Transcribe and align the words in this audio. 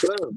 Hello. 0.00 0.32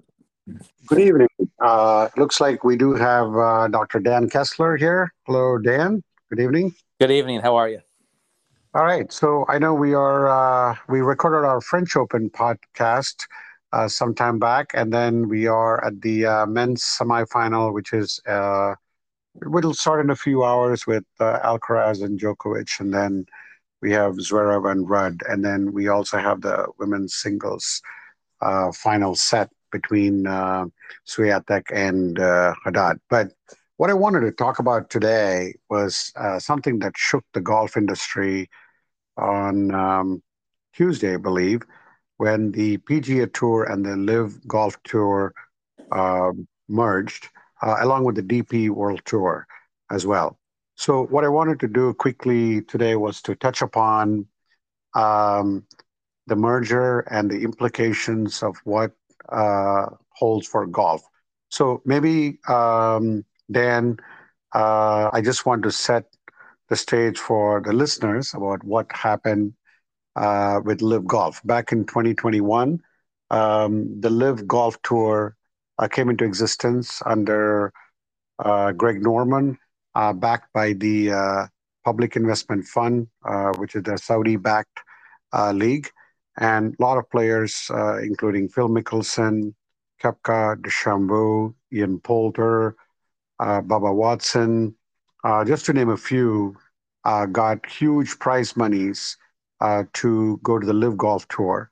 Good 0.88 1.00
evening. 1.00 1.30
Uh, 1.62 2.10
looks 2.18 2.42
like 2.42 2.66
we 2.66 2.76
do 2.76 2.96
have 2.96 3.34
uh, 3.34 3.70
Dr. 3.70 4.02
Dan 4.02 4.30
Kessler 4.30 4.76
here. 4.76 5.14
Hello, 5.26 5.58
Dan. 5.58 6.04
Good 6.30 6.42
evening. 6.42 6.76
Good 7.00 7.12
evening. 7.12 7.40
How 7.40 7.56
are 7.56 7.70
you? 7.70 7.80
All 8.74 8.84
right. 8.84 9.10
So 9.10 9.46
I 9.48 9.60
know 9.60 9.74
we 9.74 9.94
are 9.94 10.28
uh, 10.28 10.76
we 10.90 11.00
recorded 11.00 11.48
our 11.48 11.62
French 11.62 11.96
Open 11.96 12.30
podcast 12.30 13.16
uh, 13.72 13.88
some 13.88 14.14
time 14.14 14.38
back, 14.38 14.72
and 14.74 14.92
then 14.92 15.30
we 15.30 15.48
are 15.48 15.82
at 15.86 16.02
the 16.02 16.26
uh, 16.26 16.46
men's 16.46 16.84
semifinal, 16.84 17.74
which 17.74 17.94
is 17.94 18.20
uh, 18.28 18.76
will 19.46 19.74
start 19.74 20.04
in 20.04 20.10
a 20.10 20.16
few 20.18 20.44
hours 20.44 20.86
with 20.86 21.06
uh, 21.22 21.40
Alcaraz 21.40 22.04
and 22.04 22.20
Djokovic, 22.20 22.82
and 22.82 22.94
then 22.94 23.26
we 23.82 23.94
have 23.94 24.16
Zverev 24.16 24.70
and 24.70 24.86
Ruud, 24.90 25.22
and 25.30 25.46
then 25.46 25.72
we 25.72 25.88
also 25.88 26.18
have 26.18 26.42
the 26.42 26.68
women's 26.80 27.16
singles 27.16 27.82
final 28.72 29.16
set 29.16 29.50
between 29.72 30.28
uh, 30.28 30.66
Swiatek 31.06 31.64
and 31.74 32.20
uh, 32.20 32.54
Haddad. 32.64 33.00
But 33.10 33.34
what 33.78 33.90
I 33.90 33.94
wanted 33.94 34.22
to 34.22 34.32
talk 34.32 34.60
about 34.60 34.90
today 34.90 35.56
was 35.70 36.14
uh, 36.16 36.40
something 36.40 36.80
that 36.80 36.94
shook 36.96 37.26
the 37.34 37.42
golf 37.42 37.76
industry 37.76 38.50
on 39.18 39.74
um, 39.74 40.24
Tuesday, 40.74 41.16
I 41.16 41.18
believe, 41.18 41.64
when 42.18 42.52
the 42.52 42.78
PGA 42.78 43.34
Tour 43.34 43.66
and 43.66 43.86
the 43.86 43.98
LIV 43.98 44.48
Golf 44.48 44.82
Tour 44.84 45.34
uh, 45.92 46.32
merged, 46.70 47.28
uh, 47.62 47.78
along 47.80 48.06
with 48.06 48.16
the 48.16 48.24
DP 48.24 48.70
World 48.70 49.02
Tour 49.06 49.46
as 49.92 50.06
well. 50.06 50.38
So, 50.76 51.06
what 51.06 51.24
I 51.24 51.30
wanted 51.30 51.60
to 51.60 51.68
do 51.68 51.94
quickly 51.94 52.62
today 52.62 52.96
was 52.96 53.22
to 53.24 53.36
touch 53.36 53.62
upon 53.62 54.28
um, 54.96 55.66
the 56.28 56.36
merger 56.36 57.02
and 57.02 57.30
the 57.30 57.44
implications 57.44 58.44
of 58.44 58.58
what 58.64 58.92
uh, 59.30 59.88
holds 60.10 60.48
for 60.48 60.66
golf. 60.66 61.04
So 61.50 61.82
maybe, 61.86 62.40
um, 62.48 63.26
Dan, 63.52 63.98
uh, 64.54 65.10
I 65.12 65.22
just 65.22 65.46
want 65.46 65.64
to 65.64 65.72
set 65.72 66.06
the 66.70 66.76
stage 66.76 67.20
for 67.20 67.62
the 67.62 67.74
listeners 67.74 68.34
about 68.34 68.64
what 68.64 68.88
happened 68.92 69.54
uh, 70.16 70.62
with 70.64 70.82
LIV 70.82 71.06
Golf. 71.08 71.42
Back 71.44 71.72
in 71.72 71.86
2021, 71.86 72.80
um, 73.30 74.02
the 74.02 74.10
LIV 74.10 74.48
Golf 74.48 74.82
Tour 74.84 75.36
came 75.92 76.10
into 76.10 76.24
existence 76.24 77.02
under 77.06 77.74
Greg 78.78 79.02
Norman, 79.02 79.58
backed 80.16 80.54
by 80.54 80.74
the 80.74 81.50
Public 81.84 82.16
Investment 82.16 82.66
Fund, 82.66 83.08
which 83.58 83.76
is 83.76 83.84
the 83.84 83.98
Saudi 83.98 84.38
backed 84.38 84.80
league 85.54 85.90
and 86.38 86.76
a 86.80 86.82
lot 86.82 86.98
of 86.98 87.10
players, 87.10 87.70
uh, 87.70 88.00
including 88.00 88.50
Phil 88.50 88.70
Mickelson, 88.70 89.54
Koepka, 90.02 90.56
DeChambeau, 90.62 91.54
Ian 91.72 92.00
Poulter, 92.00 92.76
uh, 93.40 93.62
Bubba 93.62 93.94
Watson, 93.94 94.76
uh, 95.24 95.46
just 95.46 95.66
to 95.66 95.74
name 95.74 95.90
a 95.90 95.98
few, 95.98 96.56
uh, 97.06 97.26
got 97.26 97.66
huge 97.66 98.20
prize 98.20 98.56
monies 98.56 99.18
uh, 99.62 99.84
to 99.94 100.40
go 100.44 100.60
to 100.60 100.66
the 100.66 100.74
LIV 100.74 100.98
Golf 100.98 101.28
Tour. 101.28 101.70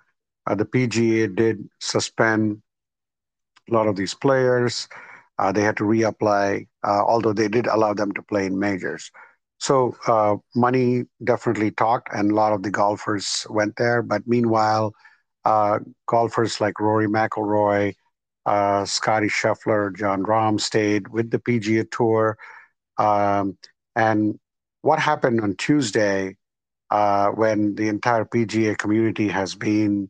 Uh, 0.48 0.56
the 0.56 0.66
PGA 0.66 1.34
did 1.34 1.68
suspend 1.80 2.62
a 3.70 3.74
lot 3.74 3.88
of 3.88 3.96
these 3.96 4.14
players. 4.14 4.88
they 5.54 5.64
had 5.64 5.78
to 5.78 5.84
reapply, 5.84 6.68
although 6.84 7.34
they 7.34 7.48
did 7.48 7.66
allow 7.68 7.94
them 7.94 8.12
to 8.14 8.22
play 8.22 8.46
in 8.46 8.60
majors. 8.60 9.12
So 9.62 9.96
uh, 10.08 10.38
money 10.56 11.04
definitely 11.24 11.70
talked, 11.70 12.10
and 12.12 12.32
a 12.32 12.34
lot 12.34 12.52
of 12.52 12.64
the 12.64 12.72
golfers 12.72 13.46
went 13.48 13.76
there. 13.76 14.02
But 14.02 14.24
meanwhile, 14.26 14.92
uh, 15.46 15.78
golfers 16.08 16.60
like 16.60 16.80
Rory 16.80 17.08
McIlroy, 17.08 17.94
uh, 18.48 18.86
Scottie 18.86 19.28
Scheffler, 19.28 19.96
Jon 19.96 20.24
Rahm 20.24 20.60
stayed 20.60 21.10
with 21.10 21.30
the 21.30 21.38
PGA 21.38 21.86
Tour. 21.92 22.40
Um, 22.98 23.56
and 23.96 24.40
what 24.82 24.98
happened 24.98 25.42
on 25.42 25.56
Tuesday 25.58 26.38
uh, 26.90 27.30
when 27.30 27.76
the 27.76 27.88
entire 27.88 28.26
PGA 28.26 28.76
community 28.76 29.28
has 29.28 29.54
been 29.54 30.10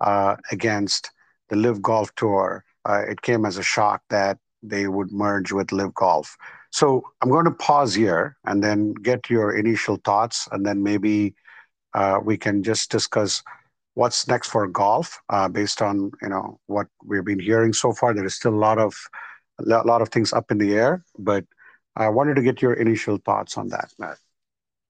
uh, 0.00 0.36
against 0.50 1.10
the 1.50 1.56
LIV 1.56 1.82
Golf 1.82 2.14
Tour? 2.14 2.64
Uh, 2.88 3.02
it 3.06 3.20
came 3.20 3.44
as 3.44 3.58
a 3.58 3.62
shock 3.62 4.00
that 4.08 4.38
they 4.62 4.88
would 4.88 5.12
merge 5.12 5.52
with 5.52 5.70
LIV 5.70 5.92
Golf. 5.92 6.34
So 6.70 7.02
I'm 7.22 7.30
going 7.30 7.44
to 7.44 7.50
pause 7.52 7.94
here 7.94 8.36
and 8.44 8.62
then 8.62 8.94
get 8.94 9.30
your 9.30 9.56
initial 9.56 9.96
thoughts, 10.04 10.48
and 10.52 10.64
then 10.64 10.82
maybe 10.82 11.34
uh, 11.94 12.20
we 12.22 12.36
can 12.36 12.62
just 12.62 12.90
discuss 12.90 13.42
what's 13.94 14.28
next 14.28 14.48
for 14.48 14.66
golf 14.68 15.20
uh, 15.30 15.48
based 15.48 15.80
on 15.80 16.12
you 16.22 16.28
know 16.28 16.60
what 16.66 16.86
we've 17.04 17.24
been 17.24 17.40
hearing 17.40 17.72
so 17.72 17.92
far. 17.92 18.14
There 18.14 18.26
is 18.26 18.34
still 18.34 18.54
a 18.54 18.64
lot 18.68 18.78
of 18.78 18.94
a 19.58 19.64
lot 19.64 20.02
of 20.02 20.10
things 20.10 20.32
up 20.32 20.50
in 20.50 20.58
the 20.58 20.74
air, 20.74 21.02
but 21.18 21.44
I 21.96 22.10
wanted 22.10 22.36
to 22.36 22.42
get 22.42 22.60
your 22.60 22.74
initial 22.74 23.18
thoughts 23.24 23.56
on 23.56 23.68
that, 23.68 23.90
Matt. 23.98 24.18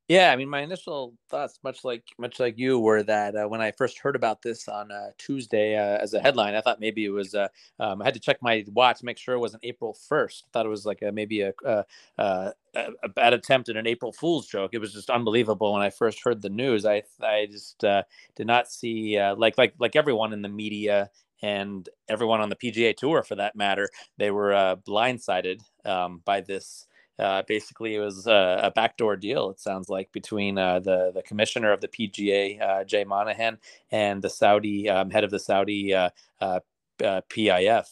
Yeah, 0.09 0.31
I 0.31 0.37
mean, 0.37 0.49
my 0.49 0.61
initial 0.61 1.15
thoughts, 1.29 1.59
much 1.65 1.85
like 1.85 2.05
much 2.17 2.39
like 2.39 2.57
you, 2.57 2.79
were 2.79 3.03
that 3.03 3.35
uh, 3.35 3.49
when 3.49 3.61
I 3.61 3.73
first 3.73 3.99
heard 3.99 4.15
about 4.15 4.41
this 4.41 4.69
on 4.69 4.93
uh, 4.93 5.11
Tuesday 5.19 5.77
uh, 5.77 5.99
as 5.99 6.15
a 6.15 6.21
headline, 6.21 6.55
I 6.55 6.61
thought 6.61 6.79
maybe 6.79 7.05
it 7.05 7.09
was. 7.11 7.35
Uh, 7.35 7.49
um, 7.81 8.01
I 8.01 8.05
had 8.05 8.15
to 8.15 8.21
check 8.21 8.41
my 8.41 8.65
watch, 8.69 9.03
make 9.03 9.19
sure 9.19 9.35
it 9.35 9.41
wasn't 9.41 9.65
April 9.65 9.95
first. 9.95 10.45
I 10.47 10.49
thought 10.53 10.67
it 10.67 10.69
was 10.69 10.87
like 10.87 11.03
a, 11.03 11.11
maybe 11.11 11.41
a, 11.41 11.53
a, 11.65 11.85
a, 12.19 13.09
bad 13.17 13.35
attempt 13.35 13.69
at 13.69 13.77
an 13.77 13.89
April 13.89 14.13
Fool's 14.13 14.47
joke. 14.47 14.71
It 14.75 14.79
was 14.79 14.93
just 14.93 15.11
unbelievable 15.11 15.73
when 15.73 15.83
I 15.83 15.91
first 15.91 16.23
heard 16.23 16.41
the 16.41 16.51
news. 16.51 16.87
I 16.87 17.03
I 17.21 17.49
just 17.51 17.85
uh, 17.85 18.05
did 18.37 18.47
not 18.47 18.71
see 18.71 19.19
uh, 19.19 19.35
like 19.35 19.59
like 19.59 19.75
like 19.81 19.97
everyone 19.97 20.33
in 20.33 20.41
the 20.41 20.49
media 20.49 21.11
and 21.43 21.89
everyone 22.09 22.41
on 22.41 22.49
the 22.49 22.57
PGA 22.57 22.97
Tour, 22.97 23.25
for 23.25 23.35
that 23.35 23.57
matter, 23.57 23.89
they 24.19 24.31
were 24.31 24.77
blindsided 24.87 25.63
um, 25.85 26.23
by 26.25 26.43
this 26.43 26.87
uh, 27.19 27.43
basically, 27.49 27.95
it 27.95 28.01
was 28.01 28.27
a, 28.27 28.61
a, 28.65 28.71
backdoor 28.71 29.17
deal. 29.17 29.51
It 29.51 29.59
sounds 29.59 29.89
like 29.89 30.13
between 30.13 30.59
uh, 30.59 30.81
the 30.81 31.13
the 31.15 31.23
commissioner 31.23 31.73
of 31.73 31.81
the 31.81 31.89
PGA, 31.89 32.61
uh, 32.61 32.85
Jay 32.85 33.05
Monahan, 33.05 33.59
and 33.91 34.21
the 34.21 34.29
Saudi 34.29 34.89
um, 34.91 35.11
head 35.11 35.25
of 35.25 35.31
the 35.31 35.39
Saudi 35.39 35.95
uh, 35.95 36.11
uh, 36.41 36.61
uh, 37.03 37.23
PIF 37.31 37.87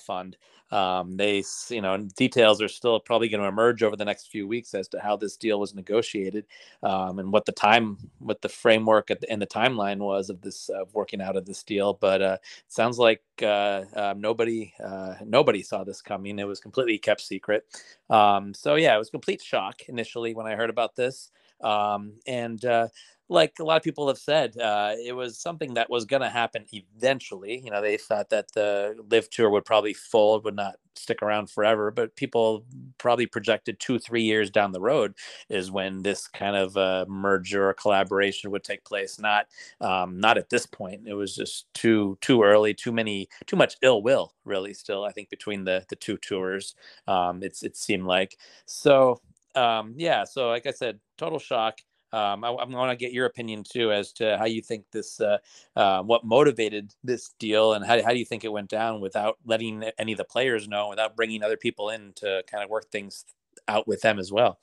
fund. 0.00 0.36
Um, 0.72 1.16
they, 1.16 1.44
you 1.68 1.82
know, 1.82 1.98
details 2.16 2.62
are 2.62 2.68
still 2.68 2.98
probably 2.98 3.28
going 3.28 3.42
to 3.42 3.48
emerge 3.48 3.82
over 3.82 3.94
the 3.94 4.04
next 4.04 4.28
few 4.28 4.48
weeks 4.48 4.72
as 4.74 4.88
to 4.88 5.00
how 5.00 5.16
this 5.16 5.36
deal 5.36 5.60
was 5.60 5.74
negotiated 5.74 6.46
um, 6.82 7.18
and 7.18 7.30
what 7.30 7.44
the 7.44 7.52
time, 7.52 7.98
what 8.18 8.40
the 8.40 8.48
framework 8.48 9.10
and 9.10 9.42
the 9.42 9.46
timeline 9.46 9.98
was 9.98 10.30
of 10.30 10.40
this 10.40 10.70
uh, 10.70 10.84
working 10.94 11.20
out 11.20 11.36
of 11.36 11.44
this 11.44 11.62
deal. 11.62 11.92
But 11.92 12.22
uh, 12.22 12.38
it 12.40 12.72
sounds 12.72 12.98
like 12.98 13.22
uh, 13.42 13.82
um, 13.94 14.20
nobody, 14.20 14.72
uh, 14.82 15.16
nobody 15.24 15.62
saw 15.62 15.84
this 15.84 16.00
coming. 16.00 16.38
It 16.38 16.46
was 16.46 16.60
completely 16.60 16.96
kept 16.98 17.20
secret. 17.20 17.66
Um, 18.08 18.54
so 18.54 18.76
yeah, 18.76 18.94
it 18.94 18.98
was 18.98 19.10
complete 19.10 19.42
shock 19.42 19.82
initially 19.88 20.34
when 20.34 20.46
I 20.46 20.54
heard 20.56 20.70
about 20.70 20.96
this. 20.96 21.30
Um, 21.62 22.14
and 22.26 22.64
uh, 22.64 22.88
like 23.28 23.54
a 23.60 23.64
lot 23.64 23.76
of 23.76 23.82
people 23.82 24.08
have 24.08 24.18
said, 24.18 24.58
uh, 24.58 24.94
it 25.02 25.14
was 25.14 25.38
something 25.38 25.74
that 25.74 25.88
was 25.88 26.04
going 26.04 26.22
to 26.22 26.28
happen 26.28 26.64
eventually. 26.72 27.60
You 27.64 27.70
know, 27.70 27.80
they 27.80 27.96
thought 27.96 28.30
that 28.30 28.52
the 28.52 28.94
LIV 29.10 29.30
tour 29.30 29.50
would 29.50 29.64
probably 29.64 29.94
fold, 29.94 30.44
would 30.44 30.56
not 30.56 30.76
stick 30.94 31.22
around 31.22 31.48
forever, 31.48 31.90
but 31.90 32.14
people 32.16 32.64
probably 32.98 33.26
projected 33.26 33.80
two, 33.80 33.98
three 33.98 34.22
years 34.22 34.50
down 34.50 34.72
the 34.72 34.80
road 34.80 35.14
is 35.48 35.70
when 35.70 36.02
this 36.02 36.26
kind 36.28 36.56
of 36.56 36.76
uh, 36.76 37.06
merger 37.08 37.68
or 37.68 37.74
collaboration 37.74 38.50
would 38.50 38.64
take 38.64 38.84
place. 38.84 39.18
Not, 39.18 39.46
um, 39.80 40.20
not 40.20 40.36
at 40.36 40.50
this 40.50 40.66
point. 40.66 41.02
It 41.06 41.14
was 41.14 41.34
just 41.34 41.72
too, 41.74 42.18
too 42.20 42.42
early. 42.42 42.74
Too 42.74 42.92
many, 42.92 43.28
too 43.46 43.56
much 43.56 43.76
ill 43.82 44.02
will, 44.02 44.34
really. 44.44 44.74
Still, 44.74 45.04
I 45.04 45.12
think 45.12 45.30
between 45.30 45.64
the 45.64 45.84
the 45.88 45.96
two 45.96 46.16
tours, 46.18 46.74
um, 47.06 47.42
it's 47.42 47.62
it 47.62 47.76
seemed 47.76 48.04
like 48.04 48.36
so. 48.66 49.20
Um, 49.54 49.94
yeah, 49.98 50.24
so 50.24 50.48
like 50.48 50.66
I 50.66 50.70
said, 50.70 50.98
total 51.18 51.38
shock 51.38 51.78
um, 52.12 52.44
I, 52.44 52.48
I 52.48 52.64
want 52.64 52.90
to 52.90 52.96
get 52.96 53.12
your 53.12 53.26
opinion 53.26 53.64
too 53.68 53.92
as 53.92 54.12
to 54.14 54.36
how 54.38 54.44
you 54.44 54.62
think 54.62 54.84
this, 54.92 55.20
uh, 55.20 55.38
uh, 55.76 56.02
what 56.02 56.24
motivated 56.24 56.92
this 57.02 57.30
deal, 57.38 57.72
and 57.74 57.84
how, 57.84 58.02
how 58.02 58.10
do 58.10 58.18
you 58.18 58.24
think 58.24 58.44
it 58.44 58.52
went 58.52 58.68
down 58.68 59.00
without 59.00 59.38
letting 59.44 59.84
any 59.98 60.12
of 60.12 60.18
the 60.18 60.24
players 60.24 60.68
know, 60.68 60.88
without 60.88 61.16
bringing 61.16 61.42
other 61.42 61.56
people 61.56 61.90
in 61.90 62.12
to 62.16 62.42
kind 62.50 62.62
of 62.62 62.70
work 62.70 62.90
things 62.90 63.24
out 63.68 63.86
with 63.86 64.00
them 64.02 64.18
as 64.18 64.32
well. 64.32 64.58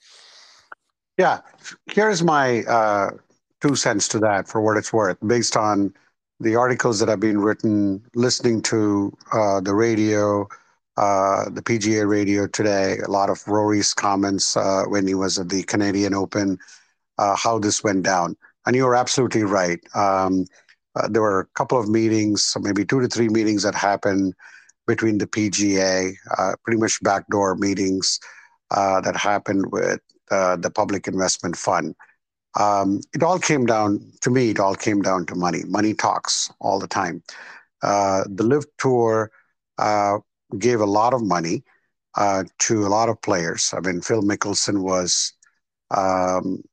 Yeah, 1.18 1.42
here's 1.92 2.24
my 2.24 2.64
uh, 2.64 3.10
two 3.62 3.76
cents 3.76 4.08
to 4.10 4.20
that 4.20 4.48
for 4.48 4.62
what 4.62 4.78
it's 4.78 4.94
worth, 4.94 5.18
based 5.26 5.58
on 5.58 5.94
the 6.40 6.56
articles 6.56 7.00
that 7.00 7.10
have 7.10 7.20
been 7.20 7.40
written, 7.40 8.02
listening 8.16 8.62
to 8.62 9.16
uh, 9.34 9.60
the 9.60 9.76
radio, 9.76 10.48
uh, 10.96 11.50
the 11.50 11.62
PGA 11.62 12.08
radio 12.08 12.48
today, 12.48 13.00
a 13.00 13.12
lot 13.12 13.30
of 13.30 13.46
Rory's 13.48 13.94
comments 13.94 14.56
uh, 14.56 14.84
when 14.88 15.06
he 15.06 15.14
was 15.14 15.38
at 15.38 15.50
the 15.50 15.64
Canadian 15.64 16.14
Open 16.14 16.58
uh, 17.20 17.36
how 17.36 17.60
this 17.60 17.84
went 17.84 18.04
down. 18.04 18.38
And 18.66 18.76
you're 18.76 18.96
absolutely 18.96 19.44
right. 19.44 19.80
Um, 19.96 20.46
uh, 20.96 21.08
there 21.10 21.22
were 21.22 21.42
a 21.42 21.48
couple 21.56 21.80
of 21.80 21.90
meetings, 21.90 22.58
maybe 22.62 22.86
two 22.86 23.02
to 23.02 23.08
three 23.08 23.30
meetings 23.30 23.64
that 23.64 23.76
happened 23.76 24.34
between 24.88 25.20
the 25.20 25.28
PGA, 25.28 26.14
uh, 26.38 26.54
pretty 26.64 26.80
much 26.80 27.00
backdoor 27.04 27.56
meetings 27.58 28.20
uh, 28.72 29.02
that 29.02 29.16
happened 29.16 29.72
with 29.72 30.02
uh, 30.32 30.58
the 30.58 30.72
Public 30.72 31.08
Investment 31.08 31.58
Fund. 31.58 31.96
Um, 32.60 33.02
it 33.14 33.24
all 33.24 33.40
came 33.40 33.66
down 33.66 34.12
to 34.22 34.32
me. 34.32 34.52
It 34.52 34.60
all 34.60 34.76
came 34.76 35.02
down 35.02 35.26
to 35.28 35.36
money. 35.36 35.64
Money 35.68 35.94
talks 35.94 36.52
all 36.60 36.80
the 36.80 36.88
time. 36.88 37.24
uh, 37.84 38.24
the 38.30 38.44
LIV 38.44 38.66
Tour 38.78 39.32
gave 40.58 40.82
a 40.82 40.86
lot 40.86 41.14
of 41.14 41.22
money 41.24 41.64
to 42.60 42.88
a 42.88 42.90
lot 42.90 43.10
of 43.10 43.22
players. 43.22 43.74
I 43.76 43.80
mean, 43.82 44.02
Phil 44.02 44.24
Mickelson 44.24 44.82
was, 44.82 45.34
um, 45.92 46.64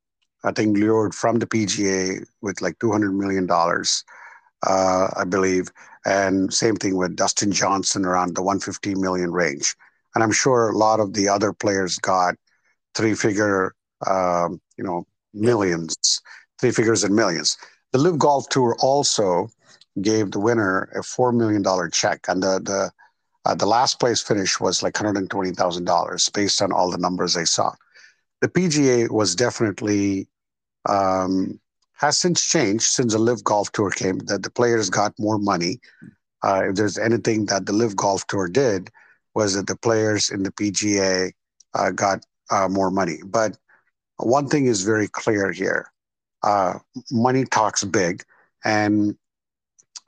I 0.46 0.52
think, 0.52 0.78
lured 0.78 1.14
from 1.14 1.40
the 1.40 1.46
PGA 1.46 2.25
with 2.40 2.62
like 2.62 2.78
$200 2.78 3.12
million, 3.12 3.48
uh, 3.50 5.08
I 5.16 5.25
believe. 5.25 5.72
And 6.06 6.54
same 6.54 6.76
thing 6.76 6.96
with 6.96 7.16
Dustin 7.16 7.50
Johnson 7.50 8.04
around 8.04 8.37
the 8.37 8.43
150 8.43 8.94
million 8.94 9.32
range. 9.32 9.75
And 10.14 10.22
I'm 10.22 10.31
sure 10.31 10.69
a 10.69 10.78
lot 10.78 11.00
of 11.00 11.14
the 11.14 11.28
other 11.28 11.52
players 11.52 11.98
got 11.98 12.37
three 12.94 13.14
figure, 13.14 13.75
um, 14.06 14.60
you 14.78 14.84
know, 14.84 15.04
millions, 15.34 15.96
three 16.60 16.70
figures 16.70 17.02
in 17.02 17.14
millions. 17.14 17.58
The 17.93 17.98
LIV 17.98 18.19
Golf 18.19 18.48
Tour 18.48 18.76
also 18.81 19.48
gave 20.00 20.31
the 20.31 20.38
winner 20.38 20.88
a 20.94 21.00
$4 21.00 21.34
million 21.34 21.64
check. 21.90 22.20
And 22.28 22.40
the, 22.40 22.60
the, 22.62 22.93
uh, 23.44 23.54
the 23.56 23.66
last 23.66 23.98
place 23.98 24.22
finish 24.22 24.60
was 24.60 24.82
like 24.82 24.94
$120,000 24.94 26.32
based 26.32 26.62
on 26.62 26.72
all 26.72 26.90
the 26.90 26.98
numbers 26.98 27.37
I 27.37 27.44
saw. 27.44 27.72
The 28.43 28.48
PGA 28.48 29.10
was 29.10 29.34
definitely 29.34 30.28
um, 30.88 31.61
has 31.94 32.19
since 32.19 32.47
changed 32.47 32.85
since 32.85 33.12
the 33.12 33.19
LIV 33.19 33.44
Golf 33.44 33.73
Tour 33.73 33.91
came. 33.91 34.19
That 34.19 34.43
the 34.43 34.50
players 34.50 34.91
got 34.91 35.15
more 35.19 35.38
money. 35.38 35.81
Uh, 36.43 36.65
if 36.69 36.77
there's 36.77 36.99
anything 36.99 37.47
that 37.47 37.67
the 37.67 37.73
LIV 37.73 37.97
Golf 37.97 38.27
Tour 38.27 38.49
did, 38.49 38.91
was 39.35 39.55
that 39.55 39.67
the 39.67 39.77
players 39.77 40.31
in 40.31 40.43
the 40.43 40.53
PGA 40.53 41.33
uh, 41.75 41.91
got 41.91 42.25
uh, 42.50 42.69
more 42.69 42.91
money. 42.91 43.19
But 43.25 43.56
one 44.19 44.49
thing 44.49 44.67
is 44.67 44.83
very 44.83 45.09
clear 45.09 45.53
here: 45.53 45.91
uh, 46.43 46.79
money 47.11 47.44
talks 47.44 47.85
big, 47.85 48.23
and 48.65 49.17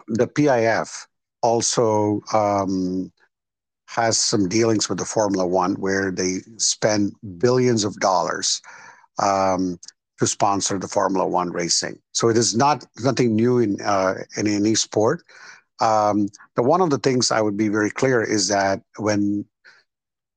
the 0.09 0.27
PIF 0.27 1.07
also 1.43 2.21
um, 2.33 3.13
has 3.87 4.19
some 4.19 4.49
dealings 4.49 4.89
with 4.89 4.99
the 4.99 5.05
Formula 5.05 5.47
One 5.47 5.75
where 5.75 6.11
they 6.11 6.39
spend 6.57 7.13
billions 7.39 7.85
of 7.85 7.99
dollars 8.01 8.61
um, 9.23 9.79
to 10.19 10.27
sponsor 10.27 10.79
the 10.79 10.89
Formula 10.89 11.27
One 11.27 11.51
racing. 11.51 11.99
So 12.13 12.29
it 12.29 12.37
is 12.37 12.57
not 12.57 12.85
nothing 13.03 13.35
new 13.37 13.59
in 13.59 13.81
uh, 13.81 14.15
in 14.37 14.47
any 14.47 14.75
sport. 14.75 15.23
Um, 15.81 16.29
the 16.57 16.63
one 16.63 16.81
of 16.81 16.91
the 16.91 16.99
things 16.99 17.31
I 17.31 17.41
would 17.41 17.57
be 17.57 17.69
very 17.69 17.91
clear 17.91 18.23
is 18.23 18.49
that 18.49 18.83
when 18.97 19.45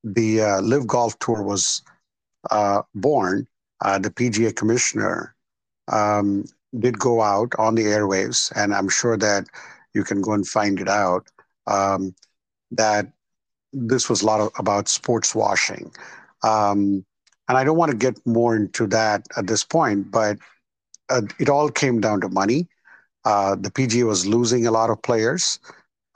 the 0.04 0.42
uh, 0.42 0.62
LIV 0.62 0.88
Golf 0.88 1.20
Tour 1.20 1.42
was 1.42 1.82
uh, 2.50 2.84
born, 2.96 3.48
uh, 3.82 3.98
the 4.00 4.12
PGA 4.12 4.56
commissioner 4.56 5.36
um, 5.92 6.46
did 6.80 6.98
go 7.00 7.22
out 7.22 7.54
on 7.58 7.76
the 7.76 7.84
airwaves, 7.84 8.52
and 8.56 8.74
I'm 8.74 8.90
sure 8.90 9.18
that 9.18 9.48
you 9.94 10.04
can 10.04 10.22
go 10.22 10.34
and 10.34 10.48
find 10.48 10.80
it 10.80 10.88
out. 10.88 11.28
Um, 11.68 12.16
that 12.72 13.12
this 13.74 14.10
was 14.10 14.22
a 14.22 14.26
lot 14.26 14.40
of, 14.40 14.52
about 14.58 14.88
sports 14.88 15.36
washing. 15.36 15.92
Um, 16.44 17.06
and 17.52 17.58
I 17.58 17.66
don't 17.66 17.76
want 17.76 17.92
to 17.92 17.98
get 17.98 18.16
more 18.26 18.56
into 18.56 18.88
that 18.88 19.28
at 19.36 19.46
this 19.46 19.66
point, 19.66 20.10
but 20.10 20.38
uh, 21.10 21.24
it 21.38 21.50
all 21.50 21.68
came 21.68 22.00
down 22.00 22.22
to 22.22 22.30
money. 22.30 22.70
Uh, 23.26 23.58
the 23.60 23.70
PGA 23.70 24.08
was 24.08 24.26
losing 24.26 24.66
a 24.66 24.72
lot 24.72 24.90
of 24.90 25.02
players, 25.02 25.60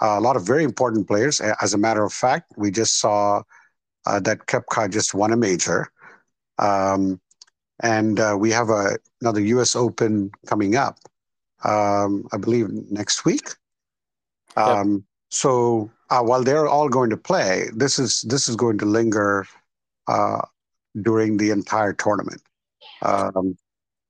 uh, 0.02 0.16
a 0.18 0.22
lot 0.22 0.38
of 0.38 0.48
very 0.48 0.64
important 0.64 1.10
players. 1.10 1.42
As 1.42 1.74
a 1.74 1.78
matter 1.78 2.06
of 2.06 2.14
fact, 2.14 2.54
we 2.56 2.72
just 2.72 3.02
saw 3.02 3.44
uh, 4.06 4.22
that 4.22 4.46
Koepka 4.48 4.90
just 4.90 5.14
won 5.14 5.34
a 5.34 5.36
major. 5.36 5.92
Um, 6.58 7.20
and 7.84 8.18
uh, 8.18 8.38
we 8.40 8.50
have 8.52 8.70
a, 8.70 8.98
another 9.20 9.42
US 9.42 9.76
Open 9.76 10.32
coming 10.48 10.78
up, 10.78 11.00
um, 11.66 12.30
I 12.32 12.38
believe 12.38 12.70
next 12.90 13.26
week. 13.26 13.50
Um, 14.56 14.94
yep. 14.94 15.02
So 15.32 15.92
uh, 16.10 16.22
while 16.22 16.46
they're 16.46 16.70
all 16.70 16.88
going 16.88 17.10
to 17.10 17.18
play, 17.18 17.68
this 17.76 18.00
is 18.00 18.22
this 18.22 18.48
is 18.48 18.56
going 18.56 18.78
to 18.78 18.86
linger 18.86 19.46
uh, 20.08 20.40
during 21.02 21.38
the 21.38 21.52
entire 21.52 21.94
tournament. 21.94 22.42
Um, 23.02 23.58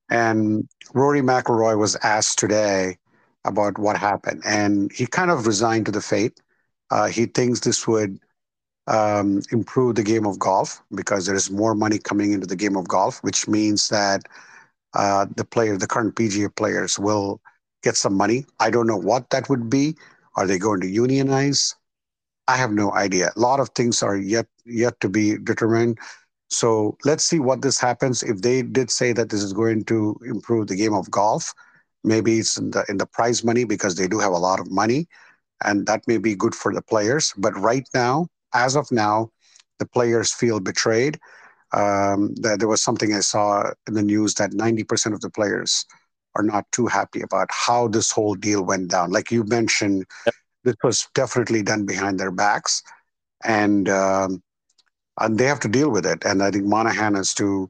and 0.09 0.67
Rory 0.93 1.21
McIlroy 1.21 1.77
was 1.77 1.95
asked 2.03 2.39
today 2.39 2.97
about 3.43 3.77
what 3.77 3.97
happened, 3.97 4.41
and 4.45 4.91
he 4.91 5.05
kind 5.07 5.31
of 5.31 5.47
resigned 5.47 5.85
to 5.87 5.91
the 5.91 6.01
fate. 6.01 6.39
Uh, 6.91 7.07
he 7.07 7.25
thinks 7.25 7.59
this 7.59 7.87
would 7.87 8.19
um, 8.87 9.41
improve 9.51 9.95
the 9.95 10.03
game 10.03 10.25
of 10.25 10.39
golf 10.39 10.81
because 10.93 11.25
there 11.25 11.35
is 11.35 11.49
more 11.49 11.75
money 11.75 11.97
coming 11.97 12.33
into 12.33 12.47
the 12.47 12.55
game 12.55 12.75
of 12.77 12.87
golf, 12.87 13.19
which 13.23 13.47
means 13.47 13.89
that 13.89 14.23
uh, 14.93 15.25
the 15.35 15.45
player, 15.45 15.77
the 15.77 15.87
current 15.87 16.15
PGA 16.15 16.49
players, 16.49 16.99
will 16.99 17.41
get 17.83 17.95
some 17.97 18.15
money. 18.15 18.45
I 18.59 18.69
don't 18.69 18.87
know 18.87 18.97
what 18.97 19.29
that 19.31 19.49
would 19.49 19.69
be. 19.69 19.95
Are 20.35 20.47
they 20.47 20.59
going 20.59 20.81
to 20.81 20.87
unionize? 20.87 21.75
I 22.47 22.57
have 22.57 22.71
no 22.71 22.93
idea. 22.93 23.31
A 23.35 23.39
lot 23.39 23.59
of 23.59 23.69
things 23.69 24.03
are 24.03 24.17
yet 24.17 24.47
yet 24.65 24.99
to 25.01 25.09
be 25.09 25.37
determined. 25.37 25.99
So 26.49 26.97
let's 27.03 27.25
see 27.25 27.39
what 27.39 27.61
this 27.61 27.79
happens. 27.79 28.23
If 28.23 28.41
they 28.41 28.61
did 28.61 28.91
say 28.91 29.13
that 29.13 29.29
this 29.29 29.41
is 29.41 29.53
going 29.53 29.83
to 29.85 30.17
improve 30.25 30.67
the 30.67 30.75
game 30.75 30.93
of 30.93 31.09
golf, 31.11 31.53
maybe 32.03 32.39
it's 32.39 32.57
in 32.57 32.71
the 32.71 32.85
in 32.87 32.97
the 32.97 33.07
prize 33.07 33.43
money 33.43 33.63
because 33.63 33.95
they 33.95 34.07
do 34.07 34.19
have 34.19 34.31
a 34.31 34.37
lot 34.37 34.59
of 34.59 34.71
money, 34.71 35.07
and 35.63 35.85
that 35.87 36.01
may 36.07 36.17
be 36.17 36.35
good 36.35 36.55
for 36.55 36.73
the 36.73 36.81
players. 36.81 37.33
But 37.37 37.57
right 37.57 37.87
now, 37.93 38.27
as 38.53 38.75
of 38.75 38.91
now, 38.91 39.31
the 39.79 39.87
players 39.87 40.31
feel 40.31 40.59
betrayed. 40.59 41.19
Um, 41.73 42.33
that 42.35 42.59
there 42.59 42.69
was 42.69 42.81
something 42.81 43.13
I 43.13 43.19
saw 43.19 43.71
in 43.87 43.95
the 43.95 44.03
news 44.03 44.35
that 44.35 44.51
90% 44.51 45.13
of 45.13 45.19
the 45.19 45.29
players 45.29 45.85
are 46.35 46.43
not 46.43 46.71
too 46.71 46.85
happy 46.85 47.21
about 47.21 47.49
how 47.51 47.87
this 47.89 48.11
whole 48.11 48.35
deal 48.35 48.63
went 48.63 48.89
down. 48.89 49.11
Like 49.11 49.29
you 49.29 49.43
mentioned, 49.43 50.05
yep 50.25 50.35
this 50.65 50.75
was 50.83 51.07
definitely 51.13 51.63
done 51.63 51.85
behind 51.85 52.19
their 52.19 52.31
backs, 52.31 52.81
and 53.45 53.87
um, 53.87 54.41
and 55.19 55.37
they 55.37 55.45
have 55.45 55.59
to 55.61 55.67
deal 55.67 55.89
with 55.89 56.05
it. 56.05 56.23
And 56.25 56.43
I 56.43 56.51
think 56.51 56.65
Monahan 56.65 57.15
has 57.15 57.33
to 57.35 57.69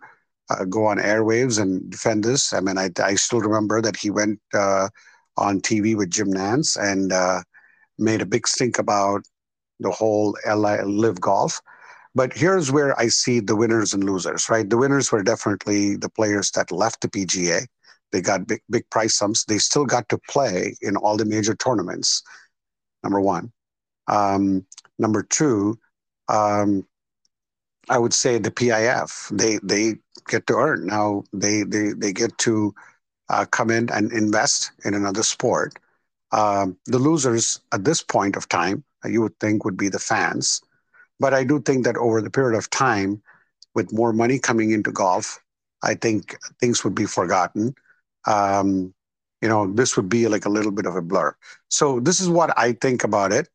uh, 0.49 0.65
go 0.65 0.85
on 0.85 0.97
airwaves 0.97 1.59
and 1.59 1.89
defend 1.89 2.23
this. 2.23 2.53
I 2.53 2.59
mean, 2.59 2.77
I, 2.77 2.89
I 3.03 3.15
still 3.15 3.41
remember 3.41 3.81
that 3.81 3.97
he 3.97 4.09
went 4.09 4.39
uh, 4.53 4.89
on 5.37 5.61
TV 5.61 5.95
with 5.95 6.11
Jim 6.11 6.31
Nantz 6.31 6.77
and 6.77 7.11
uh, 7.11 7.41
made 7.97 8.21
a 8.21 8.25
big 8.25 8.47
stink 8.47 8.79
about 8.79 9.23
the 9.79 9.91
whole 9.91 10.37
LI 10.47 10.81
LIV 10.83 11.21
golf. 11.21 11.61
But 12.13 12.33
here's 12.33 12.71
where 12.71 12.97
I 12.99 13.07
see 13.07 13.41
the 13.41 13.57
winners 13.57 13.93
and 13.93 14.03
losers, 14.03 14.49
right? 14.49 14.69
The 14.69 14.77
winners 14.77 15.11
were 15.11 15.21
definitely 15.21 15.97
the 15.97 16.09
players 16.09 16.49
that 16.51 16.71
left 16.71 17.01
the 17.01 17.09
PGA. 17.09 17.65
They 18.11 18.21
got 18.21 18.47
big, 18.47 18.61
big 18.69 18.89
price 18.89 19.15
sums. 19.17 19.43
They 19.43 19.57
still 19.57 19.85
got 19.85 20.07
to 20.09 20.19
play 20.29 20.75
in 20.81 20.95
all 20.95 21.17
the 21.17 21.25
major 21.25 21.55
tournaments 21.55 22.23
number 23.03 23.19
one. 23.21 23.51
Um, 24.07 24.65
number 24.99 25.23
two, 25.23 25.77
um, 26.29 26.85
I 27.89 27.97
would 27.97 28.13
say 28.13 28.37
the 28.37 28.51
PIF. 28.51 29.29
They 29.35 29.59
they 29.63 29.95
get 30.27 30.47
to 30.47 30.55
earn 30.55 30.87
now. 30.87 31.23
They 31.33 31.63
they 31.63 31.93
they 31.93 32.13
get 32.13 32.37
to 32.39 32.73
uh, 33.29 33.45
come 33.45 33.69
in 33.69 33.89
and 33.91 34.11
invest 34.11 34.71
in 34.83 34.93
another 34.93 35.23
sport. 35.23 35.79
Um, 36.31 36.77
the 36.85 36.99
losers 36.99 37.59
at 37.71 37.85
this 37.85 38.01
point 38.01 38.35
of 38.35 38.49
time, 38.49 38.83
uh, 39.03 39.09
you 39.09 39.21
would 39.21 39.39
think, 39.39 39.63
would 39.65 39.77
be 39.77 39.89
the 39.89 39.99
fans. 39.99 40.61
But 41.19 41.33
I 41.33 41.43
do 41.43 41.61
think 41.61 41.85
that 41.85 41.97
over 41.97 42.21
the 42.21 42.29
period 42.29 42.57
of 42.57 42.69
time, 42.69 43.21
with 43.73 43.93
more 43.93 44.13
money 44.13 44.39
coming 44.39 44.71
into 44.71 44.91
golf, 44.91 45.39
I 45.83 45.95
think 45.95 46.37
things 46.59 46.83
would 46.83 46.95
be 46.95 47.05
forgotten. 47.05 47.75
Um, 48.25 48.93
you 49.41 49.49
know, 49.49 49.71
this 49.71 49.95
would 49.95 50.09
be 50.09 50.27
like 50.27 50.45
a 50.45 50.49
little 50.49 50.71
bit 50.71 50.85
of 50.85 50.95
a 50.95 51.01
blur. 51.01 51.35
So 51.69 51.99
this 51.99 52.19
is 52.19 52.29
what 52.29 52.57
I 52.57 52.73
think 52.73 53.03
about 53.03 53.31
it. 53.31 53.49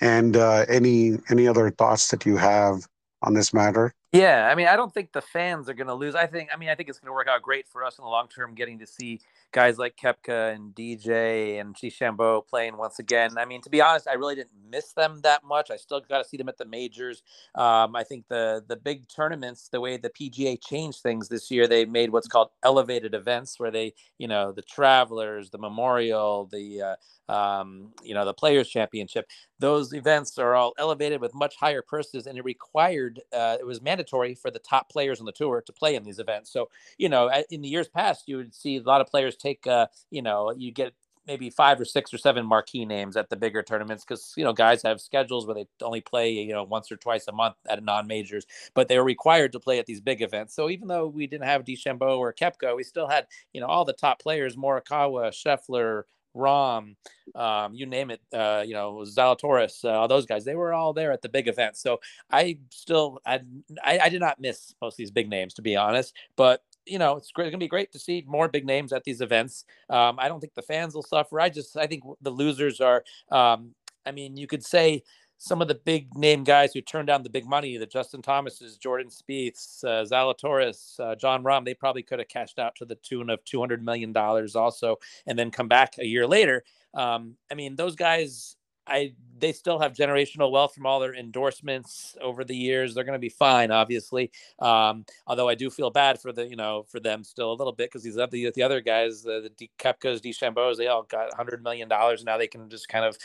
And 0.00 0.36
uh, 0.36 0.64
any 0.68 1.18
any 1.28 1.46
other 1.46 1.70
thoughts 1.70 2.08
that 2.10 2.26
you 2.26 2.36
have 2.38 2.88
on 3.22 3.34
this 3.34 3.52
matter? 3.52 3.94
Yeah, 4.12 4.48
I 4.50 4.56
mean, 4.56 4.66
I 4.66 4.74
don't 4.74 4.92
think 4.92 5.12
the 5.12 5.20
fans 5.20 5.68
are 5.68 5.74
going 5.74 5.86
to 5.86 5.94
lose. 5.94 6.16
I 6.16 6.26
think, 6.26 6.50
I 6.52 6.56
mean, 6.56 6.68
I 6.68 6.74
think 6.74 6.88
it's 6.88 6.98
going 6.98 7.10
to 7.10 7.12
work 7.12 7.28
out 7.28 7.42
great 7.42 7.68
for 7.68 7.84
us 7.84 7.96
in 7.96 8.02
the 8.02 8.10
long 8.10 8.26
term, 8.26 8.56
getting 8.56 8.80
to 8.80 8.86
see 8.86 9.20
guys 9.52 9.78
like 9.78 9.96
Koepka 9.96 10.52
and 10.52 10.74
DJ 10.74 11.60
and 11.60 11.76
DeChambeau 11.76 12.44
playing 12.44 12.76
once 12.76 12.98
again. 12.98 13.38
I 13.38 13.44
mean, 13.44 13.62
to 13.62 13.70
be 13.70 13.80
honest, 13.80 14.08
I 14.08 14.14
really 14.14 14.34
didn't 14.34 14.50
miss 14.68 14.92
them 14.92 15.20
that 15.22 15.44
much. 15.44 15.70
I 15.70 15.76
still 15.76 16.00
got 16.00 16.18
to 16.18 16.28
see 16.28 16.36
them 16.36 16.48
at 16.48 16.58
the 16.58 16.64
majors. 16.64 17.22
Um, 17.54 17.94
I 17.94 18.02
think 18.02 18.26
the 18.28 18.64
the 18.66 18.74
big 18.74 19.06
tournaments, 19.08 19.68
the 19.68 19.80
way 19.80 19.96
the 19.96 20.10
PGA 20.10 20.58
changed 20.60 21.02
things 21.02 21.28
this 21.28 21.48
year, 21.48 21.68
they 21.68 21.84
made 21.84 22.10
what's 22.10 22.28
called 22.28 22.48
elevated 22.64 23.14
events, 23.14 23.60
where 23.60 23.70
they, 23.70 23.94
you 24.18 24.26
know, 24.26 24.50
the 24.50 24.62
Travelers, 24.62 25.50
the 25.50 25.58
Memorial, 25.58 26.46
the 26.50 26.82
uh, 26.82 26.96
um, 27.30 27.92
you 28.02 28.12
know, 28.12 28.24
the 28.24 28.34
Players 28.34 28.68
Championship. 28.68 29.28
Those 29.60 29.92
events 29.94 30.36
are 30.38 30.54
all 30.56 30.74
elevated 30.78 31.20
with 31.20 31.32
much 31.34 31.54
higher 31.56 31.82
purses, 31.82 32.26
and 32.26 32.36
it 32.36 32.44
required 32.44 33.20
uh, 33.32 33.56
it 33.60 33.66
was 33.66 33.80
mandatory 33.80 34.34
for 34.34 34.50
the 34.50 34.58
top 34.58 34.90
players 34.90 35.20
on 35.20 35.26
the 35.26 35.32
tour 35.32 35.62
to 35.64 35.72
play 35.72 35.94
in 35.94 36.02
these 36.02 36.18
events. 36.18 36.52
So, 36.52 36.70
you 36.98 37.08
know, 37.08 37.30
in 37.50 37.62
the 37.62 37.68
years 37.68 37.88
past, 37.88 38.24
you 38.26 38.36
would 38.36 38.54
see 38.54 38.76
a 38.76 38.82
lot 38.82 39.00
of 39.00 39.06
players 39.06 39.36
take, 39.36 39.66
uh, 39.66 39.86
you 40.10 40.22
know, 40.22 40.52
you 40.56 40.72
get 40.72 40.92
maybe 41.26 41.50
five 41.50 41.80
or 41.80 41.84
six 41.84 42.12
or 42.12 42.18
seven 42.18 42.44
marquee 42.44 42.84
names 42.84 43.16
at 43.16 43.28
the 43.28 43.36
bigger 43.36 43.62
tournaments 43.62 44.04
because 44.04 44.32
you 44.36 44.42
know 44.42 44.52
guys 44.52 44.82
have 44.82 45.00
schedules 45.00 45.46
where 45.46 45.54
they 45.54 45.66
only 45.82 46.00
play 46.00 46.32
you 46.32 46.52
know 46.52 46.64
once 46.64 46.90
or 46.90 46.96
twice 46.96 47.28
a 47.28 47.32
month 47.32 47.54
at 47.68 47.84
non 47.84 48.06
majors, 48.08 48.46
but 48.74 48.88
they 48.88 48.98
were 48.98 49.04
required 49.04 49.52
to 49.52 49.60
play 49.60 49.78
at 49.78 49.86
these 49.86 50.00
big 50.00 50.22
events. 50.22 50.54
So 50.54 50.68
even 50.70 50.88
though 50.88 51.06
we 51.06 51.28
didn't 51.28 51.44
have 51.44 51.64
DeChambeau 51.64 52.18
or 52.18 52.32
Koepka, 52.32 52.74
we 52.74 52.82
still 52.82 53.06
had 53.06 53.26
you 53.52 53.60
know 53.60 53.68
all 53.68 53.84
the 53.84 53.92
top 53.92 54.20
players: 54.20 54.56
Morikawa, 54.56 55.30
Scheffler, 55.30 56.04
Rahm, 56.36 56.94
um, 57.34 57.74
you 57.74 57.86
name 57.86 58.10
it, 58.10 58.20
uh, 58.32 58.62
you 58.66 58.74
know, 58.74 59.04
Zalatoris, 59.06 59.84
uh, 59.84 59.90
all 59.90 60.08
those 60.08 60.26
guys, 60.26 60.44
they 60.44 60.54
were 60.54 60.72
all 60.72 60.92
there 60.92 61.12
at 61.12 61.22
the 61.22 61.28
big 61.28 61.48
events. 61.48 61.82
So 61.82 62.00
I 62.30 62.58
still, 62.70 63.18
I, 63.26 63.40
I, 63.84 63.98
I 64.04 64.08
did 64.08 64.20
not 64.20 64.40
miss 64.40 64.74
most 64.80 64.94
of 64.94 64.98
these 64.98 65.10
big 65.10 65.28
names, 65.28 65.54
to 65.54 65.62
be 65.62 65.76
honest. 65.76 66.14
But 66.36 66.62
you 66.86 66.98
know, 66.98 67.16
it's, 67.16 67.30
great, 67.30 67.46
it's 67.46 67.52
going 67.52 67.60
to 67.60 67.64
be 67.64 67.68
great 67.68 67.92
to 67.92 67.98
see 67.98 68.24
more 68.26 68.48
big 68.48 68.66
names 68.66 68.92
at 68.92 69.04
these 69.04 69.20
events. 69.20 69.64
Um, 69.88 70.16
I 70.18 70.28
don't 70.28 70.40
think 70.40 70.54
the 70.54 70.62
fans 70.62 70.94
will 70.94 71.02
suffer. 71.02 71.40
I 71.40 71.48
just, 71.48 71.76
I 71.76 71.86
think 71.86 72.02
the 72.20 72.30
losers 72.30 72.80
are. 72.80 73.04
Um, 73.30 73.74
I 74.06 74.12
mean, 74.12 74.36
you 74.36 74.46
could 74.46 74.64
say 74.64 75.02
some 75.42 75.62
of 75.62 75.68
the 75.68 75.74
big 75.74 76.14
name 76.14 76.44
guys 76.44 76.74
who 76.74 76.82
turned 76.82 77.06
down 77.06 77.22
the 77.22 77.30
big 77.30 77.46
money, 77.46 77.78
the 77.78 77.86
Justin 77.86 78.20
Thomases, 78.20 78.76
Jordan 78.76 79.08
Spieths, 79.08 79.82
uh, 79.82 80.04
Zalatoris, 80.04 81.00
uh, 81.00 81.14
Jon 81.14 81.42
Rahm, 81.42 81.64
they 81.64 81.72
probably 81.72 82.02
could 82.02 82.18
have 82.18 82.28
cashed 82.28 82.58
out 82.58 82.76
to 82.76 82.84
the 82.84 82.96
tune 82.96 83.30
of 83.30 83.42
$200 83.46 83.80
million 83.80 84.14
also 84.14 84.96
and 85.26 85.38
then 85.38 85.50
come 85.50 85.66
back 85.66 85.96
a 85.98 86.04
year 86.04 86.26
later. 86.26 86.62
Um, 86.92 87.36
I 87.50 87.54
mean, 87.54 87.74
those 87.74 87.96
guys 87.96 88.56
I 88.86 89.14
they 89.38 89.52
still 89.52 89.78
have 89.78 89.94
generational 89.94 90.50
wealth 90.50 90.74
from 90.74 90.86
all 90.86 91.00
their 91.00 91.14
endorsements 91.14 92.16
over 92.20 92.44
the 92.44 92.54
years. 92.54 92.94
They're 92.94 93.04
going 93.04 93.14
to 93.14 93.18
be 93.18 93.30
fine, 93.30 93.70
obviously. 93.70 94.30
Um, 94.58 95.04
although 95.26 95.48
I 95.48 95.54
do 95.54 95.70
feel 95.70 95.90
bad 95.90 96.20
for 96.20 96.32
the 96.32 96.46
you 96.46 96.56
know 96.56 96.84
for 96.88 97.00
them 97.00 97.24
still 97.24 97.52
a 97.52 97.54
little 97.54 97.72
bit 97.72 97.90
because 97.90 98.02
these 98.02 98.18
other 98.18 98.30
the, 98.30 98.50
the 98.54 98.62
other 98.62 98.80
guys, 98.80 99.22
the, 99.22 99.50
the 99.58 99.70
Koepkas, 99.78 100.20
DeChambeaus, 100.20 100.76
they 100.76 100.88
all 100.88 101.02
got 101.04 101.34
hundred 101.34 101.62
million 101.62 101.88
dollars 101.88 102.24
now. 102.24 102.36
They 102.36 102.46
can 102.46 102.68
just 102.68 102.88
kind 102.88 103.04
of 103.04 103.16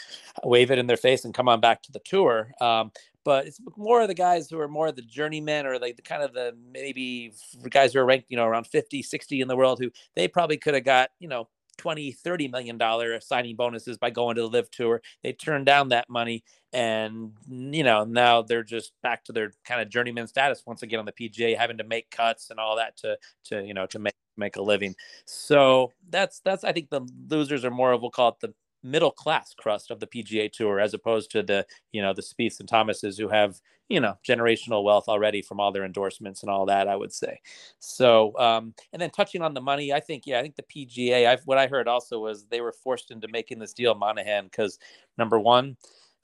wave 0.44 0.72
it 0.72 0.80
in 0.80 0.88
their 0.88 0.98
face 0.98 1.26
and 1.26 1.34
come 1.34 1.50
on 1.50 1.60
back 1.60 1.82
to 1.84 1.92
the 1.92 2.00
tour. 2.00 2.52
Um, 2.62 2.92
but 3.24 3.48
it's 3.48 3.60
more 3.76 4.02
of 4.02 4.08
the 4.08 4.14
guys 4.14 4.50
who 4.50 4.60
are 4.60 4.68
more 4.68 4.92
the 4.92 5.02
journeymen 5.02 5.66
or 5.66 5.80
like 5.80 5.96
the 5.96 6.02
kind 6.02 6.22
of 6.22 6.34
the 6.34 6.56
maybe 6.72 7.34
guys 7.70 7.94
who 7.94 8.00
are 8.00 8.06
ranked 8.06 8.28
you 8.30 8.38
know 8.38 8.46
around 8.46 8.68
50 8.68 9.02
60 9.02 9.42
in 9.42 9.48
the 9.48 9.56
world 9.56 9.80
who 9.80 9.90
they 10.16 10.28
probably 10.28 10.58
could 10.58 10.76
have 10.76 10.84
got 10.84 11.10
you 11.20 11.28
know 11.28 11.50
20 11.78 12.12
30 12.12 12.48
million 12.48 12.78
dollar 12.78 13.20
signing 13.20 13.56
bonuses 13.56 13.98
by 13.98 14.10
going 14.10 14.36
to 14.36 14.42
the 14.44 14.48
LIV 14.48 14.72
tour. 14.72 15.02
They 15.24 15.34
turned 15.34 15.66
down 15.66 15.90
that 15.90 16.10
money 16.10 16.44
and 16.74 17.32
you 17.48 17.84
know 17.84 18.04
now 18.04 18.42
they're 18.42 18.64
just 18.64 18.92
back 19.02 19.24
to 19.24 19.32
their 19.32 19.52
kind 19.66 19.82
of 19.82 19.90
journeyman 19.90 20.28
status 20.28 20.64
once 20.66 20.84
again 20.84 21.00
on 21.00 21.06
the 21.06 21.12
pga 21.14 21.58
having 21.58 21.78
to 21.78 21.84
make 21.86 22.10
cuts 22.12 22.50
and 22.50 22.60
all 22.60 22.76
that 22.76 22.98
to 22.98 23.18
to 23.46 23.64
you 23.64 23.74
know 23.74 23.86
to 23.86 24.00
make 24.00 24.16
make 24.38 24.58
a 24.58 24.62
living. 24.62 24.94
So 25.26 25.92
that's 26.10 26.42
that's 26.42 26.64
i 26.64 26.72
think 26.72 26.90
the 26.90 27.02
losers 27.30 27.64
are 27.64 27.72
more 27.72 27.92
of 27.94 28.02
we'll 28.02 28.12
call 28.12 28.30
it 28.30 28.40
the 28.42 28.54
middle 28.86 29.12
class 29.12 29.54
crust 29.54 29.92
of 29.92 30.00
the 30.00 30.08
PGA 30.08 30.52
Tour, 30.52 30.80
as 30.80 30.94
opposed 30.94 31.32
to 31.32 31.44
the 31.44 31.66
you 31.92 32.02
know 32.02 32.14
the 32.14 32.22
Spieths 32.22 32.60
and 32.60 32.70
Thomases 32.70 33.18
who 33.18 33.28
have 33.28 33.60
you 33.90 34.00
know 34.00 34.16
generational 34.28 34.84
wealth 34.84 35.08
already 35.08 35.42
from 35.42 35.60
all 35.60 35.72
their 35.72 35.84
endorsements 35.84 36.42
and 36.42 36.50
all 36.50 36.66
that. 36.68 36.88
I 36.88 36.96
would 36.96 37.14
say. 37.14 37.40
So 37.80 38.38
um, 38.38 38.74
and 38.94 39.02
then 39.02 39.10
touching 39.10 39.42
on 39.42 39.54
the 39.54 39.62
money, 39.62 39.92
I 39.92 40.00
think 40.00 40.24
yeah, 40.26 40.40
I 40.40 40.42
think 40.42 40.56
the 40.56 40.64
PGA. 40.64 41.28
I've, 41.28 41.42
what 41.46 41.58
I 41.58 41.68
heard 41.68 41.88
also 41.88 42.20
was 42.20 42.46
they 42.46 42.62
were 42.62 42.74
forced 42.74 43.12
into 43.12 43.28
making 43.28 43.60
this 43.60 43.74
deal 43.74 43.96
Monahan 43.96 44.46
because 44.46 44.80
number 45.18 45.40
one. 45.40 45.78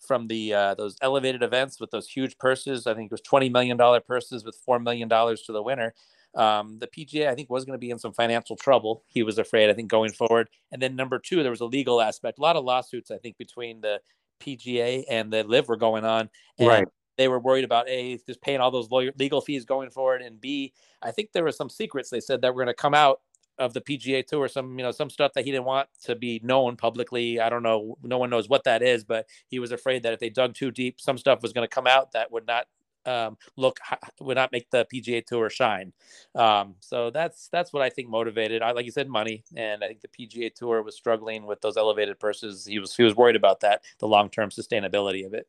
From 0.08 0.26
the 0.28 0.52
uh, 0.52 0.74
those 0.74 0.98
elevated 1.04 1.44
events 1.44 1.80
with 1.80 1.92
those 1.92 2.08
huge 2.08 2.36
purses, 2.40 2.88
I 2.88 2.96
think 2.96 3.12
it 3.12 3.14
was 3.14 3.22
twenty 3.22 3.50
million 3.50 3.78
dollar 3.78 4.00
purses 4.00 4.44
with 4.44 4.56
four 4.66 4.80
million 4.80 5.08
dollars 5.08 5.44
to 5.44 5.52
the 5.52 5.62
winner 5.62 5.94
um, 6.36 6.80
the 6.80 6.88
PGA, 6.88 7.28
I 7.28 7.36
think, 7.36 7.50
was 7.50 7.66
going 7.66 7.78
to 7.78 7.82
be 7.82 7.90
in 7.90 8.00
some 8.00 8.14
financial 8.14 8.56
trouble. 8.56 9.04
He 9.08 9.24
was 9.24 9.38
afraid, 9.38 9.70
I 9.70 9.74
think, 9.74 9.90
going 9.90 10.12
forward. 10.12 10.50
And 10.72 10.82
then 10.82 10.96
number 10.96 11.20
two, 11.20 11.42
there 11.44 11.52
was 11.52 11.62
a 11.62 11.66
legal 11.66 12.02
aspect. 12.02 12.40
A 12.40 12.42
lot 12.42 12.56
of 12.56 12.64
lawsuits, 12.64 13.12
I 13.12 13.18
think, 13.18 13.38
between 13.38 13.82
the 13.82 14.00
PGA 14.40 15.04
and 15.10 15.32
the 15.32 15.44
LIV 15.44 15.68
were 15.68 15.78
going 15.78 16.06
on. 16.06 16.30
And 16.58 16.68
right. 16.68 16.88
They 17.18 17.28
were 17.28 17.40
worried 17.40 17.66
about 17.66 17.88
a 17.88 18.18
just 18.26 18.42
paying 18.42 18.62
all 18.62 18.72
those 18.72 18.90
lawyer, 18.90 19.12
legal 19.20 19.42
fees 19.42 19.66
going 19.66 19.90
forward, 19.90 20.22
and 20.22 20.40
b 20.42 20.74
I 21.04 21.12
think 21.12 21.34
there 21.34 21.44
were 21.44 21.52
some 21.52 21.70
secrets 21.70 22.10
they 22.10 22.20
said 22.20 22.42
that 22.42 22.56
were 22.56 22.64
going 22.64 22.74
to 22.74 22.82
come 22.82 22.96
out 22.96 23.22
of 23.60 23.74
the 23.74 23.82
PGA 23.82 24.26
Tour, 24.26 24.48
some 24.48 24.80
you 24.80 24.84
know 24.84 24.92
some 24.92 25.10
stuff 25.10 25.34
that 25.34 25.46
he 25.46 25.52
didn't 25.52 25.66
want 25.66 25.88
to 26.06 26.16
be 26.16 26.40
known 26.44 26.78
publicly. 26.78 27.40
I 27.40 27.50
don't 27.50 27.64
know, 27.64 27.98
no 28.02 28.18
one 28.18 28.30
knows 28.30 28.50
what 28.50 28.64
that 28.64 28.82
is, 28.82 29.04
but 29.04 29.28
he 29.48 29.60
was 29.60 29.72
afraid 29.72 30.04
that 30.04 30.14
if 30.14 30.20
they 30.20 30.30
dug 30.30 30.56
too 30.56 30.72
deep, 30.72 31.00
some 31.00 31.18
stuff 31.18 31.42
was 31.42 31.54
going 31.54 31.68
to 31.68 31.74
come 31.74 31.86
out 31.86 32.14
that 32.14 32.32
would 32.32 32.48
not 32.48 32.66
um, 33.06 33.38
look 33.58 33.80
would 34.20 34.36
not 34.36 34.52
make 34.52 34.70
the 34.70 34.86
PGA 34.94 35.26
Tour 35.26 35.50
shine. 35.50 35.94
Um, 36.36 36.76
so 36.80 37.10
that's 37.10 37.48
that's 37.50 37.74
what 37.74 37.82
I 37.84 37.90
think 37.90 38.10
motivated. 38.10 38.62
I 38.62 38.72
like 38.72 38.86
you 38.86 38.92
said, 38.92 39.08
money, 39.08 39.44
and 39.56 39.84
I 39.84 39.88
think 39.88 40.02
the 40.02 40.08
PGA 40.08 40.54
Tour 40.54 40.84
was 40.84 40.96
struggling 40.96 41.46
with 41.46 41.62
those 41.62 41.78
elevated 41.78 42.20
purses. 42.20 42.66
He 42.66 42.80
was 42.80 42.96
he 42.96 43.04
was 43.04 43.16
worried 43.16 43.36
about 43.36 43.62
that, 43.62 43.84
the 44.00 44.08
long 44.08 44.30
term 44.30 44.50
sustainability 44.50 45.26
of 45.26 45.34
it. 45.34 45.48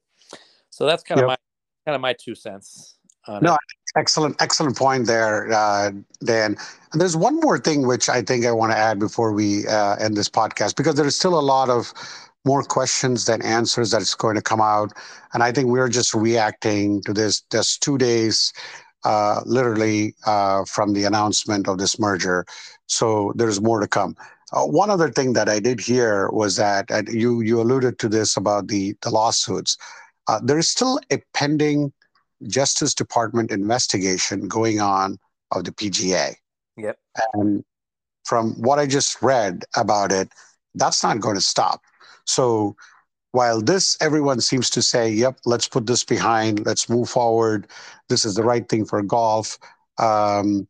So 0.70 0.86
that's 0.86 1.02
kind 1.02 1.18
yep. 1.18 1.24
of 1.24 1.28
my 1.28 1.36
kind 1.86 1.94
of 1.94 2.00
my 2.00 2.14
two 2.14 2.34
cents. 2.34 2.96
no, 3.28 3.54
it. 3.54 3.58
excellent, 3.96 4.40
excellent 4.40 4.76
point 4.76 5.06
there, 5.06 5.52
uh, 5.52 5.92
Dan. 6.24 6.56
And 6.92 7.00
there's 7.00 7.16
one 7.16 7.40
more 7.40 7.58
thing 7.58 7.86
which 7.86 8.08
I 8.08 8.22
think 8.22 8.44
I 8.46 8.52
want 8.52 8.72
to 8.72 8.78
add 8.78 8.98
before 8.98 9.32
we 9.32 9.66
uh, 9.66 9.96
end 9.96 10.16
this 10.16 10.28
podcast 10.28 10.76
because 10.76 10.94
there 10.94 11.06
is 11.06 11.16
still 11.16 11.38
a 11.38 11.40
lot 11.40 11.70
of 11.70 11.92
more 12.44 12.62
questions 12.62 13.26
than 13.26 13.42
answers 13.42 13.90
that's 13.90 14.14
going 14.14 14.34
to 14.34 14.42
come 14.42 14.60
out. 14.60 14.92
And 15.32 15.42
I 15.42 15.52
think 15.52 15.68
we're 15.68 15.88
just 15.88 16.14
reacting 16.14 17.02
to 17.02 17.12
this 17.12 17.42
just 17.52 17.82
two 17.82 17.98
days, 17.98 18.52
uh, 19.04 19.40
literally, 19.44 20.14
uh, 20.26 20.64
from 20.64 20.92
the 20.92 21.04
announcement 21.04 21.68
of 21.68 21.78
this 21.78 21.98
merger. 21.98 22.44
So 22.86 23.32
there's 23.36 23.60
more 23.60 23.80
to 23.80 23.88
come. 23.88 24.16
Uh, 24.52 24.66
one 24.66 24.90
other 24.90 25.10
thing 25.10 25.32
that 25.32 25.48
I 25.48 25.60
did 25.60 25.80
hear 25.80 26.28
was 26.30 26.56
that 26.56 26.90
and 26.90 27.08
you 27.08 27.40
you 27.40 27.60
alluded 27.60 27.98
to 28.00 28.08
this 28.08 28.36
about 28.36 28.68
the 28.68 28.94
the 29.00 29.10
lawsuits. 29.10 29.78
Uh, 30.28 30.40
there 30.42 30.58
is 30.58 30.68
still 30.68 31.00
a 31.10 31.18
pending 31.32 31.92
Justice 32.48 32.94
Department 32.94 33.50
investigation 33.50 34.48
going 34.48 34.80
on 34.80 35.18
of 35.52 35.64
the 35.64 35.72
PGA. 35.72 36.34
Yep. 36.76 36.98
And 37.34 37.64
from 38.24 38.52
what 38.60 38.78
I 38.78 38.86
just 38.86 39.20
read 39.22 39.64
about 39.76 40.12
it, 40.12 40.30
that's 40.74 41.02
not 41.02 41.20
going 41.20 41.34
to 41.34 41.40
stop. 41.40 41.82
So 42.26 42.76
while 43.32 43.60
this, 43.60 43.96
everyone 44.00 44.40
seems 44.40 44.70
to 44.70 44.82
say, 44.82 45.10
yep, 45.10 45.38
let's 45.44 45.68
put 45.68 45.86
this 45.86 46.04
behind, 46.04 46.64
let's 46.66 46.88
move 46.88 47.08
forward. 47.08 47.66
This 48.08 48.24
is 48.24 48.34
the 48.34 48.44
right 48.44 48.68
thing 48.68 48.84
for 48.84 49.02
golf. 49.02 49.58
Um, 49.98 50.68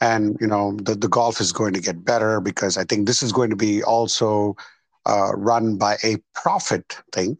and, 0.00 0.36
you 0.40 0.46
know, 0.46 0.76
the, 0.82 0.94
the 0.94 1.08
golf 1.08 1.40
is 1.40 1.52
going 1.52 1.72
to 1.74 1.80
get 1.80 2.04
better 2.04 2.40
because 2.40 2.76
I 2.76 2.84
think 2.84 3.06
this 3.06 3.22
is 3.22 3.32
going 3.32 3.50
to 3.50 3.56
be 3.56 3.82
also 3.82 4.56
uh, 5.06 5.32
run 5.36 5.76
by 5.76 5.96
a 6.04 6.16
profit 6.34 6.98
thing. 7.12 7.38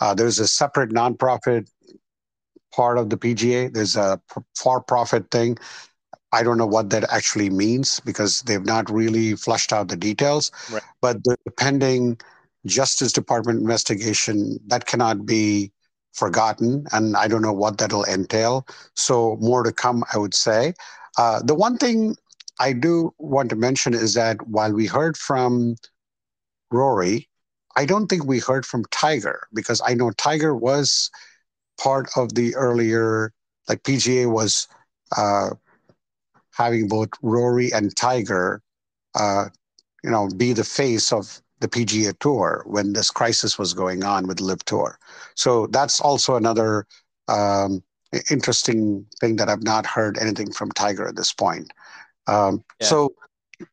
Uh, 0.00 0.14
there's 0.14 0.38
a 0.38 0.46
separate 0.46 0.90
nonprofit 0.90 1.68
part 2.74 2.98
of 2.98 3.10
the 3.10 3.16
PGA. 3.16 3.72
There's 3.72 3.96
a 3.96 4.20
for-profit 4.56 5.30
thing. 5.30 5.58
I 6.32 6.42
don't 6.42 6.58
know 6.58 6.66
what 6.66 6.90
that 6.90 7.10
actually 7.12 7.50
means 7.50 8.00
because 8.00 8.42
they've 8.42 8.64
not 8.64 8.90
really 8.90 9.34
flushed 9.34 9.72
out 9.72 9.88
the 9.88 9.96
details. 9.96 10.50
Right. 10.70 10.82
But 11.00 11.22
the 11.24 11.36
pending 11.58 12.18
Justice 12.66 13.12
Department 13.12 13.60
investigation 13.60 14.58
that 14.66 14.86
cannot 14.86 15.26
be 15.26 15.72
forgotten, 16.12 16.86
and 16.92 17.16
I 17.16 17.26
don't 17.28 17.42
know 17.42 17.52
what 17.52 17.78
that'll 17.78 18.04
entail. 18.04 18.66
So 18.94 19.36
more 19.40 19.62
to 19.62 19.72
come, 19.72 20.04
I 20.12 20.18
would 20.18 20.34
say. 20.34 20.74
Uh, 21.18 21.40
the 21.42 21.54
one 21.54 21.78
thing 21.78 22.16
I 22.60 22.72
do 22.72 23.14
want 23.18 23.50
to 23.50 23.56
mention 23.56 23.94
is 23.94 24.14
that 24.14 24.46
while 24.46 24.72
we 24.72 24.86
heard 24.86 25.16
from 25.16 25.76
Rory, 26.70 27.28
I 27.76 27.86
don't 27.86 28.06
think 28.06 28.24
we 28.24 28.38
heard 28.38 28.66
from 28.66 28.84
Tiger 28.90 29.48
because 29.54 29.80
I 29.84 29.94
know 29.94 30.10
Tiger 30.10 30.54
was 30.54 31.10
part 31.80 32.10
of 32.16 32.34
the 32.34 32.54
earlier, 32.54 33.32
like 33.68 33.82
PGA 33.82 34.30
was 34.30 34.68
uh, 35.16 35.50
having 36.54 36.88
both 36.88 37.08
Rory 37.22 37.72
and 37.72 37.94
Tiger, 37.96 38.62
uh, 39.14 39.46
you 40.04 40.10
know, 40.10 40.28
be 40.36 40.52
the 40.52 40.64
face 40.64 41.12
of 41.12 41.42
the 41.62 41.68
PGA 41.68 42.12
Tour 42.18 42.62
when 42.66 42.92
this 42.92 43.10
crisis 43.10 43.56
was 43.58 43.72
going 43.72 44.04
on 44.04 44.26
with 44.26 44.40
LIV 44.40 44.64
Tour. 44.64 44.98
So 45.36 45.68
that's 45.68 46.00
also 46.00 46.34
another 46.34 46.86
um, 47.28 47.82
interesting 48.30 49.06
thing 49.20 49.36
that 49.36 49.48
I've 49.48 49.62
not 49.62 49.86
heard 49.86 50.18
anything 50.18 50.52
from 50.52 50.72
Tiger 50.72 51.06
at 51.06 51.14
this 51.16 51.32
point. 51.32 51.72
Um, 52.26 52.64
yeah. 52.80 52.88
So 52.88 53.14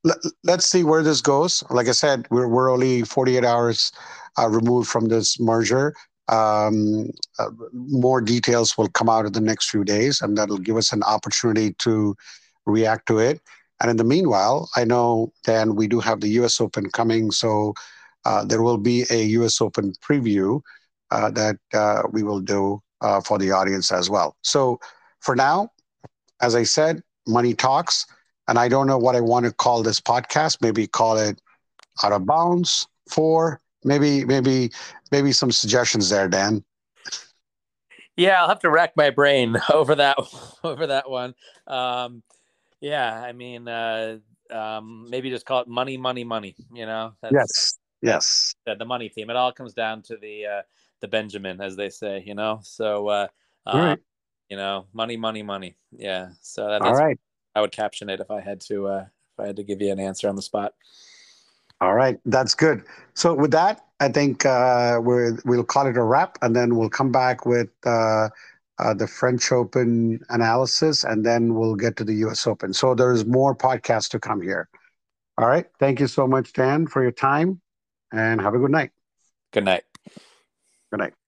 l- 0.05 0.31
let's 0.43 0.67
see 0.67 0.84
where 0.84 1.01
this 1.01 1.19
goes. 1.19 1.63
Like 1.72 1.88
I 1.88 1.93
said, 1.93 2.27
we're, 2.29 2.48
we're 2.48 2.72
only 2.72 3.01
48 3.01 3.43
hours 3.43 3.91
uh, 4.38 4.48
removed 4.48 4.88
from 4.88 5.08
this 5.08 5.39
merger. 5.39 5.96
Um, 6.27 7.10
uh, 7.39 7.50
more 7.74 8.22
details 8.22 8.77
will 8.77 8.89
come 8.89 9.10
out 9.10 9.25
in 9.25 9.34
the 9.34 9.41
next 9.41 9.72
few 9.72 9.84
days, 9.84 10.22
and 10.22 10.38
that'll 10.38 10.60
give 10.60 10.77
us 10.77 10.93
an 10.93 11.01
opportunity 11.01 11.74
to 11.79 12.15
react 12.67 13.08
to 13.08 13.17
it. 13.17 13.41
And 13.81 13.89
in 13.89 13.98
the 13.98 14.03
meanwhile, 14.03 14.69
I 14.75 14.83
know 14.83 15.31
Dan, 15.43 15.75
we 15.75 15.88
do 15.88 16.00
have 16.00 16.19
the 16.19 16.29
U.S. 16.29 16.59
Open 16.59 16.89
coming, 16.89 17.31
so 17.31 17.74
uh, 18.25 18.43
there 18.43 18.62
will 18.62 18.77
be 18.77 19.05
a 19.09 19.24
U.S. 19.39 19.62
Open 19.62 19.93
preview 20.01 20.62
uh, 21.12 21.31
that 21.31 21.57
uh, 21.74 22.03
we 22.12 22.24
will 22.24 22.41
do 22.41 22.81
uh, 23.01 23.21
for 23.21 23.38
the 23.38 23.51
audience 23.51 23.91
as 23.91 24.09
well. 24.09 24.36
So 24.41 24.79
for 25.19 25.36
now, 25.36 25.71
as 26.41 26.55
I 26.55 26.63
said, 26.63 27.01
money 27.27 27.53
talks, 27.53 28.05
and 28.48 28.57
I 28.57 28.67
don't 28.67 28.88
know 28.88 28.98
what 28.98 29.15
I 29.15 29.21
want 29.21 29.45
to 29.45 29.51
call 29.51 29.83
this 29.83 30.01
podcast. 30.01 30.57
Maybe 30.62 30.88
call 30.88 31.17
it 31.17 31.41
out 32.03 32.12
of 32.12 32.25
bounds 32.25 32.88
for 33.09 33.62
maybe 33.83 34.25
maybe 34.25 34.71
maybe 35.12 35.31
some 35.31 35.51
suggestions 35.51 36.09
there, 36.09 36.27
Dan. 36.27 36.63
Yeah, 38.15 38.41
I'll 38.41 38.50
have 38.50 38.59
to 38.59 38.69
rack 38.69 38.98
my 38.98 39.12
brain 39.12 39.55
over 39.74 39.95
that 39.95 40.17
over 40.63 40.88
that 40.88 41.09
one. 41.09 41.36
Um, 41.67 42.24
yeah, 42.81 43.21
I 43.21 43.31
mean, 43.33 43.67
uh, 43.67 44.17
um, 44.51 45.07
maybe 45.09 45.29
just 45.29 45.45
call 45.45 45.62
it 45.62 45.67
money, 45.67 45.98
money, 45.98 46.24
money. 46.24 46.55
You 46.74 46.86
know. 46.86 47.13
That's, 47.21 47.33
yes. 47.33 47.74
Yes. 48.01 48.55
The, 48.65 48.75
the 48.75 48.86
money 48.86 49.09
theme. 49.09 49.29
It 49.29 49.36
all 49.36 49.51
comes 49.51 49.74
down 49.74 50.01
to 50.03 50.17
the 50.17 50.45
uh, 50.45 50.62
the 51.01 51.07
Benjamin, 51.07 51.62
as 51.62 51.75
they 51.75 51.89
say. 51.89 52.24
You 52.25 52.36
know. 52.36 52.59
So. 52.63 53.07
Uh, 53.07 53.27
all 53.65 53.79
right. 53.79 54.00
You 54.50 54.57
know, 54.57 54.88
money, 54.93 55.15
money, 55.15 55.43
money. 55.43 55.75
Yeah. 55.91 56.29
So 56.41 56.67
that, 56.67 56.81
all 56.81 56.95
right. 56.95 57.19
I 57.53 57.62
would 57.62 57.71
caption 57.71 58.09
it 58.09 58.19
if 58.19 58.31
I 58.31 58.41
had 58.41 58.62
to. 58.62 58.88
Uh, 58.88 59.05
if 59.38 59.43
I 59.43 59.48
had 59.48 59.55
to 59.57 59.63
give 59.63 59.81
you 59.81 59.91
an 59.91 60.00
answer 60.00 60.27
on 60.27 60.36
the 60.36 60.41
spot. 60.41 60.74
All 61.81 61.93
right, 61.93 62.19
that's 62.25 62.55
good. 62.55 62.83
So 63.13 63.33
with 63.33 63.51
that, 63.51 63.86
I 64.01 64.09
think 64.09 64.45
uh, 64.45 65.00
we 65.01 65.31
will 65.45 65.63
call 65.63 65.88
it 65.88 65.95
a 65.95 66.03
wrap, 66.03 66.38
and 66.41 66.53
then 66.53 66.75
we'll 66.75 66.89
come 66.89 67.09
back 67.09 67.45
with 67.45 67.69
uh, 67.86 67.89
uh, 67.89 68.29
Uh, 68.79 68.93
the 68.93 69.07
French 69.07 69.51
Open 69.51 70.19
analysis, 70.29 71.03
and 71.03 71.25
then 71.25 71.53
we'll 71.55 71.75
get 71.75 71.98
to 71.98 72.05
the 72.05 72.13
U.S. 72.15 72.48
Open. 72.48 72.74
So 72.74 72.95
there's 72.95 73.25
more 73.25 73.53
podcasts 73.53 74.09
to 74.12 74.19
come 74.19 74.41
here. 74.41 74.69
All 75.38 75.48
right, 75.48 75.65
thank 75.79 76.00
you 76.00 76.07
so 76.07 76.27
much, 76.27 76.53
Dan, 76.53 76.88
for 76.88 77.01
your 77.01 77.12
time, 77.12 77.62
and 78.12 78.41
have 78.41 78.53
a 78.53 78.59
good 78.59 78.71
night. 78.71 78.91
Good 79.51 79.65
night. 79.65 79.83
Good 80.91 81.00
night. 81.00 81.18